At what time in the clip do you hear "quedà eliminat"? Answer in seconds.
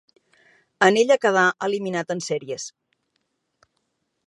1.25-2.15